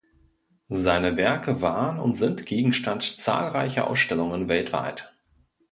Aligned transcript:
Seine 0.65 1.15
Werke 1.15 1.61
waren 1.61 1.99
und 1.99 2.13
sind 2.13 2.47
Gegenstand 2.47 3.03
zahlreicher 3.19 3.85
Ausstellungen 3.87 4.47
weltweit. 4.47 5.13